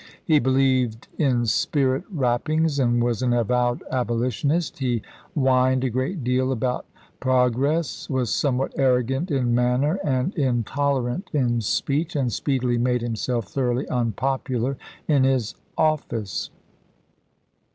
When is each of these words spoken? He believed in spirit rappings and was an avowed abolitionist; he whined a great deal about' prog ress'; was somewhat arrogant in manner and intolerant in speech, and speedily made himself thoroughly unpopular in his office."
He 0.25 0.39
believed 0.39 1.09
in 1.19 1.45
spirit 1.45 2.03
rappings 2.11 2.79
and 2.79 3.03
was 3.03 3.21
an 3.21 3.33
avowed 3.33 3.83
abolitionist; 3.91 4.79
he 4.79 5.03
whined 5.35 5.83
a 5.83 5.91
great 5.91 6.23
deal 6.23 6.51
about' 6.51 6.87
prog 7.19 7.55
ress'; 7.55 8.09
was 8.09 8.31
somewhat 8.33 8.73
arrogant 8.79 9.29
in 9.29 9.53
manner 9.53 9.99
and 10.03 10.33
intolerant 10.33 11.29
in 11.33 11.61
speech, 11.61 12.15
and 12.15 12.33
speedily 12.33 12.79
made 12.79 13.03
himself 13.03 13.49
thoroughly 13.49 13.87
unpopular 13.89 14.75
in 15.07 15.23
his 15.23 15.53
office." 15.77 16.49